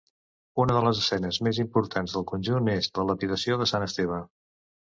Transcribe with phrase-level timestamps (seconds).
[0.63, 4.19] Una de les escenes més importants del conjunt és la lapidació de Sant Esteve.